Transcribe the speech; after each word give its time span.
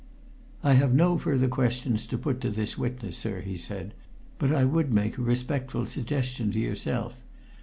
"I 0.63 0.73
have 0.73 0.95
no 0.95 1.19
further 1.19 1.47
questions 1.47 2.07
to 2.07 2.17
put 2.17 2.41
to 2.41 2.49
this 2.49 2.75
witness, 2.75 3.17
sir," 3.19 3.41
he 3.41 3.55
said, 3.55 3.93
"but 4.39 4.51
I 4.51 4.65
would 4.65 4.91
make 4.91 5.19
a 5.19 5.21
respectful 5.21 5.85
suggestion 5.85 6.49
to 6.53 6.59
yourself. 6.59 7.21